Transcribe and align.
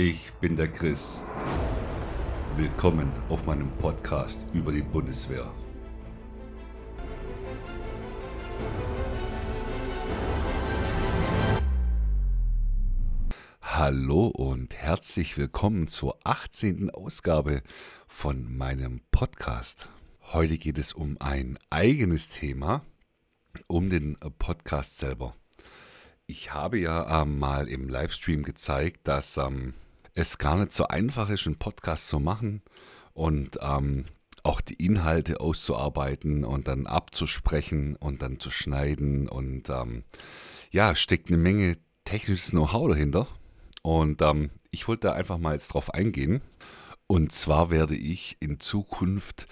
Ich 0.00 0.32
bin 0.34 0.54
der 0.54 0.68
Chris. 0.68 1.24
Willkommen 2.56 3.12
auf 3.28 3.46
meinem 3.46 3.68
Podcast 3.78 4.46
über 4.52 4.70
die 4.70 4.82
Bundeswehr. 4.82 5.52
Hallo 13.60 14.28
und 14.28 14.76
herzlich 14.76 15.36
willkommen 15.36 15.88
zur 15.88 16.16
18. 16.22 16.90
Ausgabe 16.90 17.64
von 18.06 18.56
meinem 18.56 19.00
Podcast. 19.10 19.88
Heute 20.32 20.58
geht 20.58 20.78
es 20.78 20.92
um 20.92 21.16
ein 21.18 21.58
eigenes 21.70 22.28
Thema, 22.28 22.84
um 23.66 23.90
den 23.90 24.16
Podcast 24.38 24.98
selber. 24.98 25.34
Ich 26.28 26.54
habe 26.54 26.78
ja 26.78 27.22
ähm, 27.22 27.40
mal 27.40 27.66
im 27.66 27.88
Livestream 27.88 28.44
gezeigt, 28.44 29.00
dass 29.08 29.38
ähm, 29.38 29.74
es 30.18 30.38
gar 30.38 30.56
nicht 30.56 30.72
so 30.72 30.88
einfach 30.88 31.30
ist, 31.30 31.46
einen 31.46 31.58
Podcast 31.58 32.08
zu 32.08 32.18
machen 32.18 32.62
und 33.14 33.58
ähm, 33.62 34.06
auch 34.42 34.60
die 34.60 34.74
Inhalte 34.74 35.40
auszuarbeiten 35.40 36.44
und 36.44 36.68
dann 36.68 36.86
abzusprechen 36.86 37.96
und 37.96 38.22
dann 38.22 38.40
zu 38.40 38.50
schneiden. 38.50 39.28
Und 39.28 39.70
ähm, 39.70 40.04
ja, 40.70 40.94
steckt 40.94 41.28
eine 41.28 41.38
Menge 41.38 41.76
technisches 42.04 42.50
Know-how 42.50 42.88
dahinter. 42.88 43.28
Und 43.82 44.22
ähm, 44.22 44.50
ich 44.70 44.88
wollte 44.88 45.08
da 45.08 45.12
einfach 45.14 45.38
mal 45.38 45.54
jetzt 45.54 45.68
drauf 45.68 45.94
eingehen. 45.94 46.42
Und 47.06 47.32
zwar 47.32 47.70
werde 47.70 47.96
ich 47.96 48.36
in 48.40 48.60
Zukunft 48.60 49.46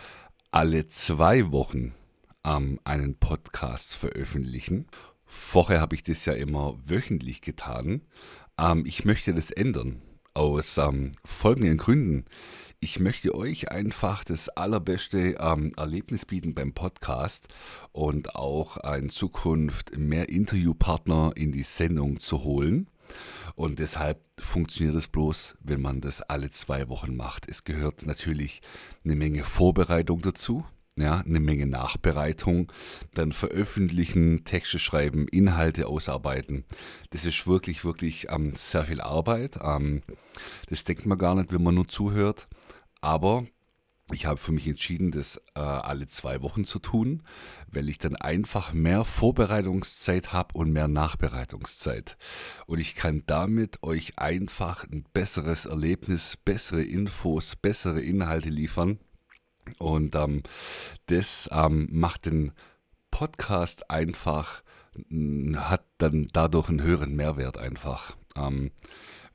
alle 0.50 0.86
zwei 0.86 1.50
Wochen 1.52 1.94
ähm, 2.44 2.80
einen 2.84 3.16
Podcast 3.18 3.94
veröffentlichen. 3.94 4.86
Vorher 5.24 5.80
habe 5.80 5.94
ich 5.94 6.02
das 6.02 6.24
ja 6.24 6.32
immer 6.32 6.76
wöchentlich 6.84 7.40
getan. 7.40 8.02
Ähm, 8.58 8.84
ich 8.86 9.04
möchte 9.04 9.34
das 9.34 9.50
ändern 9.50 10.02
aus 10.36 10.76
ähm, 10.78 11.12
folgenden 11.24 11.78
Gründen. 11.78 12.26
Ich 12.78 13.00
möchte 13.00 13.34
euch 13.34 13.70
einfach 13.70 14.22
das 14.22 14.50
allerbeste 14.50 15.36
ähm, 15.40 15.72
Erlebnis 15.76 16.26
bieten 16.26 16.54
beim 16.54 16.74
Podcast 16.74 17.48
und 17.92 18.36
auch 18.36 18.76
in 18.94 19.08
Zukunft 19.08 19.96
mehr 19.96 20.28
Interviewpartner 20.28 21.32
in 21.34 21.52
die 21.52 21.62
Sendung 21.62 22.20
zu 22.20 22.44
holen. 22.44 22.88
Und 23.54 23.78
deshalb 23.78 24.20
funktioniert 24.38 24.96
es 24.96 25.08
bloß, 25.08 25.56
wenn 25.60 25.80
man 25.80 26.02
das 26.02 26.20
alle 26.20 26.50
zwei 26.50 26.88
Wochen 26.90 27.16
macht. 27.16 27.48
Es 27.48 27.64
gehört 27.64 28.04
natürlich 28.04 28.60
eine 29.04 29.16
Menge 29.16 29.42
Vorbereitung 29.42 30.20
dazu 30.20 30.66
ja, 30.98 31.20
eine 31.20 31.40
Menge 31.40 31.66
Nachbereitung, 31.66 32.72
dann 33.14 33.32
veröffentlichen, 33.32 34.44
Texte 34.44 34.78
schreiben, 34.78 35.28
Inhalte 35.28 35.88
ausarbeiten. 35.88 36.64
Das 37.10 37.24
ist 37.24 37.46
wirklich, 37.46 37.84
wirklich 37.84 38.28
ähm, 38.30 38.54
sehr 38.56 38.84
viel 38.84 39.00
Arbeit. 39.00 39.58
Ähm, 39.62 40.02
das 40.68 40.84
denkt 40.84 41.06
man 41.06 41.18
gar 41.18 41.34
nicht, 41.34 41.52
wenn 41.52 41.62
man 41.62 41.74
nur 41.74 41.86
zuhört. 41.86 42.48
Aber 43.02 43.44
ich 44.12 44.24
habe 44.24 44.38
für 44.38 44.52
mich 44.52 44.66
entschieden, 44.68 45.10
das 45.10 45.36
äh, 45.54 45.60
alle 45.60 46.06
zwei 46.06 46.40
Wochen 46.40 46.64
zu 46.64 46.78
tun, 46.78 47.24
weil 47.66 47.88
ich 47.90 47.98
dann 47.98 48.16
einfach 48.16 48.72
mehr 48.72 49.04
Vorbereitungszeit 49.04 50.32
habe 50.32 50.56
und 50.56 50.72
mehr 50.72 50.88
Nachbereitungszeit. 50.88 52.16
Und 52.66 52.78
ich 52.78 52.94
kann 52.94 53.24
damit 53.26 53.82
euch 53.82 54.18
einfach 54.18 54.84
ein 54.84 55.04
besseres 55.12 55.66
Erlebnis, 55.66 56.38
bessere 56.42 56.84
Infos, 56.84 57.56
bessere 57.56 58.00
Inhalte 58.00 58.48
liefern 58.48 58.98
und 59.78 60.14
ähm, 60.14 60.42
das 61.06 61.48
ähm, 61.52 61.88
macht 61.90 62.26
den 62.26 62.52
Podcast 63.10 63.90
einfach, 63.90 64.62
hat 65.56 65.84
dann 65.98 66.28
dadurch 66.32 66.68
einen 66.68 66.82
höheren 66.82 67.14
Mehrwert 67.14 67.58
einfach. 67.58 68.16
Ähm, 68.36 68.70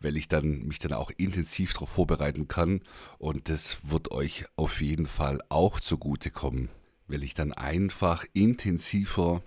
weil 0.01 0.17
ich 0.17 0.27
dann 0.27 0.63
mich 0.63 0.79
dann 0.79 0.93
auch 0.93 1.11
intensiv 1.15 1.73
darauf 1.73 1.89
vorbereiten 1.89 2.47
kann 2.47 2.81
und 3.19 3.49
das 3.49 3.77
wird 3.83 4.11
euch 4.11 4.45
auf 4.55 4.81
jeden 4.81 5.05
Fall 5.05 5.39
auch 5.49 5.79
zugutekommen, 5.79 6.69
weil 7.07 7.23
ich 7.23 7.33
dann 7.33 7.53
einfach 7.53 8.25
intensiver 8.33 9.41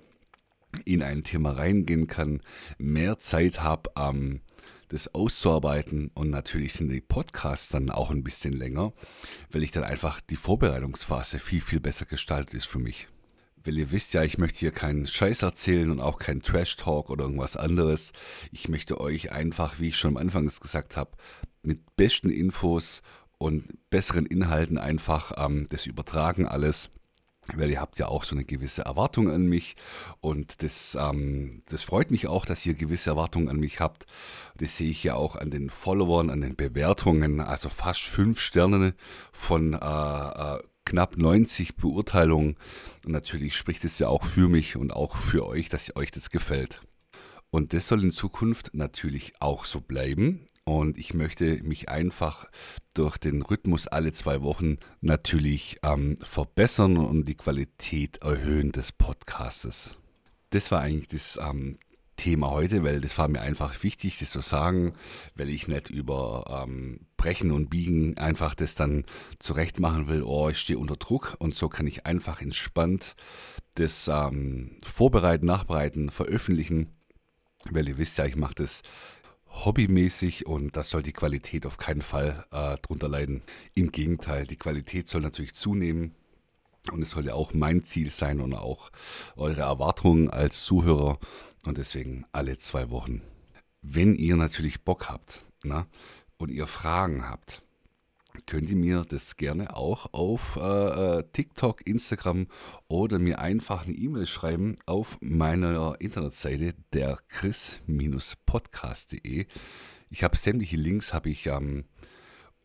in 0.84 1.02
ein 1.02 1.24
Thema 1.24 1.52
reingehen 1.52 2.06
kann, 2.06 2.40
mehr 2.78 3.18
Zeit 3.18 3.62
habe, 3.62 3.90
ähm, 3.96 4.40
das 4.88 5.14
auszuarbeiten. 5.14 6.10
Und 6.14 6.30
natürlich 6.30 6.74
sind 6.74 6.90
die 6.90 7.00
Podcasts 7.00 7.70
dann 7.70 7.90
auch 7.90 8.10
ein 8.10 8.24
bisschen 8.24 8.52
länger, 8.52 8.92
weil 9.50 9.62
ich 9.62 9.70
dann 9.70 9.84
einfach 9.84 10.20
die 10.20 10.36
Vorbereitungsphase 10.36 11.38
viel, 11.38 11.60
viel 11.60 11.80
besser 11.80 12.06
gestaltet 12.06 12.54
ist 12.54 12.66
für 12.66 12.78
mich. 12.78 13.08
Weil 13.64 13.78
ihr 13.78 13.90
wisst 13.90 14.12
ja, 14.12 14.22
ich 14.22 14.38
möchte 14.38 14.60
hier 14.60 14.72
keinen 14.72 15.06
Scheiß 15.06 15.42
erzählen 15.42 15.90
und 15.90 16.00
auch 16.00 16.18
keinen 16.18 16.42
Trash-Talk 16.42 17.10
oder 17.10 17.24
irgendwas 17.24 17.56
anderes. 17.56 18.12
Ich 18.52 18.68
möchte 18.68 19.00
euch 19.00 19.32
einfach, 19.32 19.80
wie 19.80 19.88
ich 19.88 19.96
schon 19.96 20.16
am 20.16 20.16
Anfang 20.18 20.46
gesagt 20.46 20.96
habe, 20.96 21.12
mit 21.62 21.96
besten 21.96 22.28
Infos 22.28 23.00
und 23.38 23.64
besseren 23.90 24.26
Inhalten 24.26 24.78
einfach 24.78 25.32
ähm, 25.36 25.66
das 25.70 25.86
übertragen 25.86 26.46
alles 26.46 26.90
weil 27.52 27.70
ihr 27.70 27.80
habt 27.80 27.98
ja 27.98 28.08
auch 28.08 28.24
so 28.24 28.34
eine 28.34 28.44
gewisse 28.44 28.82
Erwartung 28.82 29.30
an 29.30 29.46
mich 29.46 29.76
und 30.20 30.62
das, 30.62 30.96
ähm, 30.98 31.62
das 31.68 31.82
freut 31.82 32.10
mich 32.10 32.26
auch, 32.26 32.46
dass 32.46 32.64
ihr 32.64 32.74
gewisse 32.74 33.10
Erwartungen 33.10 33.48
an 33.48 33.58
mich 33.58 33.80
habt. 33.80 34.06
Das 34.56 34.76
sehe 34.76 34.90
ich 34.90 35.04
ja 35.04 35.14
auch 35.14 35.36
an 35.36 35.50
den 35.50 35.70
Followern, 35.70 36.30
an 36.30 36.40
den 36.40 36.56
Bewertungen, 36.56 37.40
also 37.40 37.68
fast 37.68 38.02
fünf 38.02 38.40
Sterne 38.40 38.94
von 39.32 39.74
äh, 39.74 39.76
äh, 39.76 40.58
knapp 40.84 41.16
90 41.16 41.76
Beurteilungen. 41.76 42.56
Und 43.04 43.12
natürlich 43.12 43.56
spricht 43.56 43.84
es 43.84 43.98
ja 43.98 44.08
auch 44.08 44.24
für 44.24 44.48
mich 44.48 44.76
und 44.76 44.92
auch 44.92 45.16
für 45.16 45.46
euch, 45.46 45.68
dass 45.68 45.94
euch 45.96 46.10
das 46.10 46.30
gefällt. 46.30 46.82
Und 47.50 47.72
das 47.72 47.86
soll 47.88 48.02
in 48.02 48.10
Zukunft 48.10 48.70
natürlich 48.74 49.34
auch 49.40 49.64
so 49.64 49.80
bleiben. 49.80 50.46
Und 50.64 50.96
ich 50.96 51.12
möchte 51.12 51.62
mich 51.62 51.90
einfach 51.90 52.46
durch 52.94 53.18
den 53.18 53.42
Rhythmus 53.42 53.86
alle 53.86 54.12
zwei 54.12 54.40
Wochen 54.42 54.78
natürlich 55.02 55.76
ähm, 55.82 56.16
verbessern 56.22 56.96
und 56.96 57.28
die 57.28 57.34
Qualität 57.34 58.18
erhöhen 58.22 58.72
des 58.72 58.90
Podcastes. 58.92 59.96
Das 60.50 60.70
war 60.70 60.80
eigentlich 60.80 61.08
das 61.08 61.38
ähm, 61.42 61.76
Thema 62.16 62.50
heute, 62.50 62.82
weil 62.84 63.00
das 63.00 63.18
war 63.18 63.28
mir 63.28 63.40
einfach 63.40 63.82
wichtig, 63.82 64.18
das 64.18 64.30
zu 64.30 64.40
sagen, 64.40 64.94
weil 65.34 65.50
ich 65.50 65.68
nicht 65.68 65.90
über 65.90 66.64
ähm, 66.66 67.00
Brechen 67.16 67.50
und 67.50 67.68
Biegen 67.68 68.16
einfach 68.18 68.54
das 68.54 68.74
dann 68.74 69.04
zurecht 69.38 69.80
machen 69.80 70.08
will, 70.08 70.22
oh, 70.22 70.48
ich 70.48 70.58
stehe 70.58 70.78
unter 70.78 70.96
Druck 70.96 71.36
und 71.40 71.54
so 71.54 71.68
kann 71.68 71.86
ich 71.86 72.06
einfach 72.06 72.40
entspannt 72.40 73.16
das 73.74 74.08
ähm, 74.08 74.76
Vorbereiten, 74.82 75.46
Nachbereiten, 75.46 76.10
Veröffentlichen, 76.10 76.88
weil 77.70 77.88
ihr 77.88 77.98
wisst 77.98 78.18
ja, 78.18 78.26
ich 78.26 78.36
mache 78.36 78.54
das 78.54 78.82
hobbymäßig 79.64 80.46
und 80.46 80.76
das 80.76 80.90
soll 80.90 81.02
die 81.02 81.12
Qualität 81.12 81.66
auf 81.66 81.78
keinen 81.78 82.02
Fall 82.02 82.44
äh, 82.50 82.76
drunter 82.78 83.08
leiden. 83.08 83.42
Im 83.74 83.92
Gegenteil, 83.92 84.46
die 84.46 84.56
Qualität 84.56 85.08
soll 85.08 85.20
natürlich 85.20 85.54
zunehmen 85.54 86.14
und 86.92 87.02
es 87.02 87.10
soll 87.10 87.26
ja 87.26 87.34
auch 87.34 87.54
mein 87.54 87.84
Ziel 87.84 88.10
sein 88.10 88.40
und 88.40 88.54
auch 88.54 88.90
eure 89.36 89.62
Erwartungen 89.62 90.28
als 90.28 90.64
Zuhörer 90.64 91.18
und 91.64 91.78
deswegen 91.78 92.24
alle 92.32 92.58
zwei 92.58 92.90
Wochen. 92.90 93.22
Wenn 93.80 94.14
ihr 94.14 94.36
natürlich 94.36 94.82
Bock 94.82 95.08
habt 95.08 95.44
na, 95.62 95.86
und 96.36 96.50
ihr 96.50 96.66
Fragen 96.66 97.28
habt, 97.28 97.62
könnt 98.46 98.70
ihr 98.70 98.76
mir 98.76 99.04
das 99.08 99.36
gerne 99.36 99.76
auch 99.76 100.12
auf 100.12 100.56
äh, 100.56 101.18
äh, 101.18 101.24
TikTok, 101.32 101.86
Instagram 101.86 102.46
oder 102.88 103.18
mir 103.18 103.38
einfach 103.38 103.86
eine 103.86 103.94
E-Mail 103.94 104.26
schreiben 104.26 104.76
auf 104.86 105.18
meiner 105.20 106.00
Internetseite 106.00 106.74
der 106.92 107.18
chris-podcast.de. 107.28 109.46
Ich 110.10 110.22
habe 110.22 110.36
sämtliche 110.36 110.76
Links 110.76 111.12
habe 111.12 111.30
ich 111.30 111.46
ähm, 111.46 111.84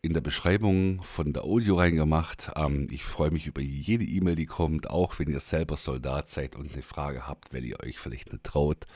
in 0.02 0.14
der 0.14 0.20
Beschreibung 0.20 1.02
von 1.02 1.32
der 1.32 1.44
Audio 1.44 1.76
reingemacht. 1.76 2.52
Ähm, 2.56 2.88
ich 2.90 3.04
freue 3.04 3.30
mich 3.30 3.46
über 3.46 3.60
jede 3.60 4.04
E-Mail, 4.04 4.36
die 4.36 4.46
kommt, 4.46 4.88
auch 4.88 5.18
wenn 5.18 5.28
ihr 5.28 5.40
selber 5.40 5.76
Soldat 5.76 6.28
seid 6.28 6.56
und 6.56 6.72
eine 6.72 6.82
Frage 6.82 7.26
habt, 7.26 7.52
weil 7.52 7.64
ihr 7.64 7.80
euch 7.80 7.98
vielleicht 7.98 8.32
nicht 8.32 8.44
traut. 8.44 8.86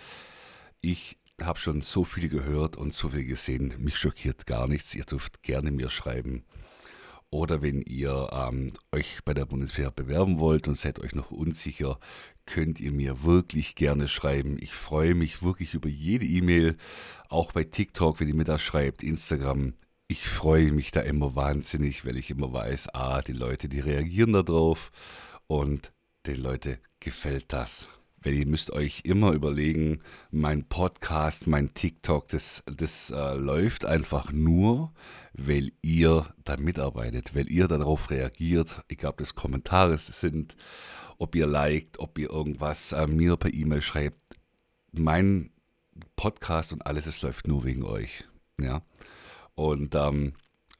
Ich 0.80 1.16
habe 1.42 1.58
schon 1.58 1.82
so 1.82 2.04
viel 2.04 2.28
gehört 2.28 2.76
und 2.76 2.94
so 2.94 3.08
viel 3.08 3.24
gesehen. 3.24 3.74
Mich 3.78 3.96
schockiert 3.96 4.46
gar 4.46 4.68
nichts. 4.68 4.94
Ihr 4.94 5.04
dürft 5.04 5.42
gerne 5.42 5.70
mir 5.70 5.90
schreiben. 5.90 6.44
Oder 7.30 7.62
wenn 7.62 7.82
ihr 7.82 8.28
ähm, 8.32 8.72
euch 8.92 9.18
bei 9.24 9.34
der 9.34 9.44
Bundeswehr 9.44 9.90
bewerben 9.90 10.38
wollt 10.38 10.68
und 10.68 10.78
seid 10.78 11.00
euch 11.00 11.16
noch 11.16 11.32
unsicher, 11.32 11.98
könnt 12.46 12.78
ihr 12.78 12.92
mir 12.92 13.24
wirklich 13.24 13.74
gerne 13.74 14.06
schreiben. 14.06 14.56
Ich 14.60 14.72
freue 14.72 15.16
mich 15.16 15.42
wirklich 15.42 15.74
über 15.74 15.88
jede 15.88 16.26
E-Mail, 16.26 16.76
auch 17.28 17.50
bei 17.50 17.64
TikTok, 17.64 18.20
wenn 18.20 18.28
ihr 18.28 18.36
mir 18.36 18.44
da 18.44 18.58
schreibt, 18.58 19.02
Instagram. 19.02 19.74
Ich 20.06 20.28
freue 20.28 20.70
mich 20.70 20.92
da 20.92 21.00
immer 21.00 21.34
wahnsinnig, 21.34 22.06
weil 22.06 22.16
ich 22.16 22.30
immer 22.30 22.52
weiß, 22.52 22.94
ah, 22.94 23.22
die 23.22 23.32
Leute, 23.32 23.68
die 23.68 23.80
reagieren 23.80 24.32
darauf 24.32 24.92
und 25.48 25.92
den 26.26 26.40
Leuten 26.40 26.78
gefällt 27.00 27.46
das. 27.52 27.88
Weil 28.24 28.34
ihr 28.34 28.46
müsst 28.46 28.70
euch 28.70 29.02
immer 29.04 29.32
überlegen, 29.32 30.00
mein 30.30 30.64
Podcast, 30.64 31.46
mein 31.46 31.74
TikTok, 31.74 32.28
das, 32.28 32.62
das 32.64 33.10
äh, 33.10 33.34
läuft 33.34 33.84
einfach 33.84 34.32
nur, 34.32 34.92
weil 35.34 35.72
ihr 35.82 36.26
da 36.44 36.56
mitarbeitet, 36.56 37.34
weil 37.34 37.50
ihr 37.50 37.68
darauf 37.68 38.10
reagiert, 38.10 38.82
egal 38.88 39.10
ob 39.10 39.18
das 39.18 39.34
Kommentare 39.34 39.98
sind, 39.98 40.56
ob 41.18 41.34
ihr 41.34 41.46
liked, 41.46 41.98
ob 41.98 42.18
ihr 42.18 42.30
irgendwas 42.30 42.92
äh, 42.92 43.06
mir 43.06 43.36
per 43.36 43.52
E-Mail 43.52 43.82
schreibt. 43.82 44.18
Mein 44.92 45.50
Podcast 46.16 46.72
und 46.72 46.86
alles, 46.86 47.06
es 47.06 47.20
läuft 47.20 47.46
nur 47.46 47.64
wegen 47.64 47.84
euch. 47.84 48.24
Ja. 48.58 48.82
Und, 49.54 49.94
ähm, 49.94 50.32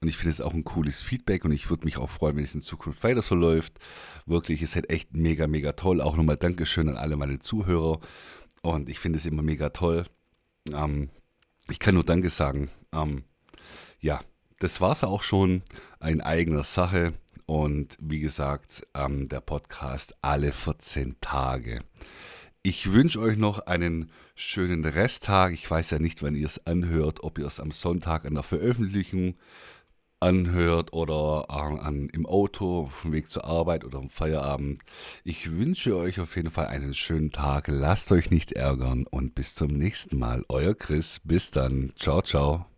und 0.04 0.08
ich 0.08 0.18
finde 0.18 0.32
es 0.32 0.42
auch 0.42 0.52
ein 0.52 0.64
cooles 0.64 1.00
Feedback 1.00 1.46
und 1.46 1.52
ich 1.52 1.70
würde 1.70 1.86
mich 1.86 1.96
auch 1.96 2.10
freuen, 2.10 2.36
wenn 2.36 2.44
es 2.44 2.54
in 2.54 2.60
Zukunft 2.60 3.02
weiter 3.04 3.22
so 3.22 3.34
läuft. 3.34 3.78
Wirklich, 4.26 4.60
es 4.60 4.68
ist 4.68 4.74
halt 4.74 4.90
echt 4.90 5.14
mega, 5.16 5.46
mega 5.46 5.72
toll. 5.72 6.02
Auch 6.02 6.18
nochmal 6.18 6.36
Dankeschön 6.36 6.90
an 6.90 6.98
alle 6.98 7.16
meine 7.16 7.38
Zuhörer. 7.38 8.00
Und 8.60 8.90
ich 8.90 8.98
finde 8.98 9.18
es 9.18 9.24
immer 9.24 9.40
mega 9.40 9.70
toll. 9.70 10.04
Ähm, 10.70 11.08
ich 11.70 11.78
kann 11.78 11.94
nur 11.94 12.04
Danke 12.04 12.28
sagen. 12.28 12.68
Ähm, 12.92 13.24
ja, 13.98 14.20
das 14.58 14.82
war 14.82 14.92
es 14.92 15.04
auch 15.04 15.22
schon. 15.22 15.62
Ein 16.00 16.20
eigener 16.20 16.64
Sache. 16.64 17.14
Und 17.46 17.96
wie 17.98 18.20
gesagt, 18.20 18.86
ähm, 18.92 19.30
der 19.30 19.40
Podcast 19.40 20.14
alle 20.20 20.52
14 20.52 21.16
Tage. 21.22 21.80
Ich 22.62 22.92
wünsche 22.92 23.20
euch 23.20 23.38
noch 23.38 23.60
einen 23.60 24.10
schönen 24.34 24.84
Resttag. 24.84 25.54
Ich 25.54 25.70
weiß 25.70 25.92
ja 25.92 25.98
nicht, 25.98 26.22
wann 26.22 26.34
ihr 26.34 26.44
es 26.44 26.66
anhört, 26.66 27.24
ob 27.24 27.38
ihr 27.38 27.46
es 27.46 27.58
am 27.58 27.70
Sonntag 27.70 28.26
an 28.26 28.34
der 28.34 28.42
Veröffentlichung 28.42 29.36
anhört 30.24 30.92
oder 30.92 31.46
äh, 31.48 31.52
an, 31.52 32.08
im 32.12 32.26
Auto, 32.26 32.84
auf 32.84 33.02
dem 33.02 33.12
Weg 33.12 33.30
zur 33.30 33.44
Arbeit 33.44 33.84
oder 33.84 33.98
am 33.98 34.08
Feierabend. 34.08 34.80
Ich 35.22 35.52
wünsche 35.52 35.96
euch 35.96 36.18
auf 36.20 36.34
jeden 36.36 36.50
Fall 36.50 36.66
einen 36.66 36.94
schönen 36.94 37.30
Tag. 37.30 37.68
Lasst 37.68 38.10
euch 38.10 38.30
nicht 38.30 38.52
ärgern 38.52 39.06
und 39.08 39.34
bis 39.34 39.54
zum 39.54 39.72
nächsten 39.72 40.18
Mal. 40.18 40.44
Euer 40.48 40.74
Chris. 40.74 41.20
Bis 41.24 41.50
dann. 41.50 41.92
Ciao, 41.96 42.22
ciao. 42.22 42.73